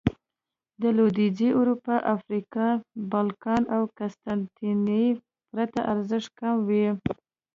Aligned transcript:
د 0.81 0.83
لوېدیځې 0.97 1.49
اروپا، 1.59 1.95
افریقا، 2.15 2.67
بالکان 3.11 3.63
او 3.75 3.81
قسطنطنیې 3.97 5.07
پرتله 5.49 5.81
ارزښت 5.93 6.29
کم 6.39 6.55
و 6.67 6.69